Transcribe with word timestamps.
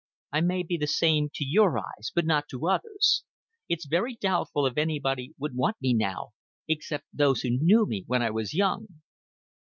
I 0.31 0.41
may 0.41 0.63
be 0.63 0.77
the 0.77 0.87
same 0.87 1.29
to 1.35 1.43
your 1.45 1.77
eyes 1.77 2.11
but 2.15 2.25
not 2.25 2.47
to 2.49 2.67
others. 2.67 3.23
It's 3.69 3.85
very 3.85 4.15
doubtful 4.15 4.65
if 4.65 4.75
anybody 4.75 5.35
would 5.37 5.53
want 5.55 5.77
me 5.79 5.93
now 5.93 6.29
except 6.67 7.05
those 7.13 7.41
who 7.41 7.51
knew 7.51 7.85
me 7.85 8.05
when 8.07 8.23
I 8.23 8.31
was 8.31 8.51
young." 8.51 8.87